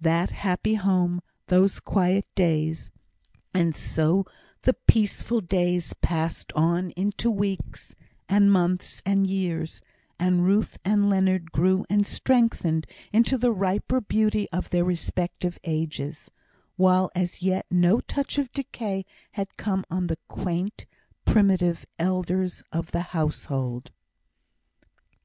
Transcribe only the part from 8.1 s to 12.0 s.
and months, and years, and Ruth and Leonard grew